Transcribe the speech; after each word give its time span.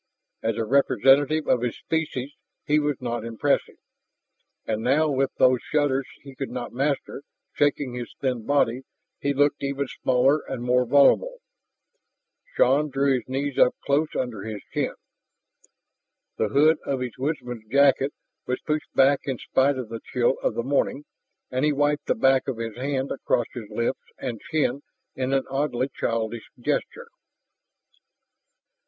As 0.41 0.57
a 0.57 0.65
representative 0.65 1.45
of 1.47 1.61
his 1.61 1.77
species 1.77 2.31
he 2.65 2.79
was 2.79 2.99
not 3.01 3.23
impressive, 3.23 3.77
and 4.65 4.81
now 4.81 5.07
with 5.11 5.29
those 5.35 5.61
shudders 5.61 6.07
he 6.23 6.33
could 6.33 6.49
not 6.49 6.73
master, 6.73 7.21
shaking 7.53 7.93
his 7.93 8.15
thin 8.19 8.43
body, 8.43 8.81
he 9.19 9.31
looked 9.31 9.61
even 9.61 9.85
smaller 10.01 10.39
and 10.49 10.63
more 10.63 10.87
vulnerable. 10.87 11.37
Shann 12.55 12.89
drew 12.89 13.13
his 13.13 13.29
knees 13.29 13.59
up 13.59 13.75
close 13.85 14.07
under 14.15 14.41
his 14.41 14.63
chin. 14.73 14.95
The 16.37 16.47
hood 16.49 16.79
of 16.83 16.99
his 16.99 17.15
woodsman's 17.19 17.65
jacket 17.69 18.11
was 18.47 18.59
pushed 18.61 18.91
back 18.95 19.19
in 19.25 19.37
spite 19.37 19.77
of 19.77 19.89
the 19.89 20.01
chill 20.11 20.37
of 20.41 20.55
the 20.55 20.63
morning, 20.63 21.05
and 21.51 21.63
he 21.63 21.71
wiped 21.71 22.07
the 22.07 22.15
back 22.15 22.47
of 22.47 22.57
his 22.57 22.75
hand 22.75 23.11
across 23.11 23.45
his 23.53 23.69
lips 23.69 24.01
and 24.17 24.41
chin 24.49 24.81
in 25.15 25.31
an 25.31 25.43
oddly 25.47 25.91
childish 25.95 26.49
gesture. 26.59 27.09